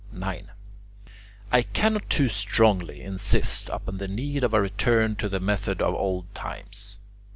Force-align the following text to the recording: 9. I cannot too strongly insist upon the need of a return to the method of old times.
9. 0.11 0.49
I 1.51 1.61
cannot 1.61 2.09
too 2.09 2.27
strongly 2.27 3.01
insist 3.03 3.69
upon 3.69 3.99
the 3.99 4.07
need 4.07 4.43
of 4.43 4.51
a 4.51 4.59
return 4.59 5.15
to 5.17 5.29
the 5.29 5.39
method 5.39 5.79
of 5.79 5.93
old 5.93 6.33
times. 6.33 6.97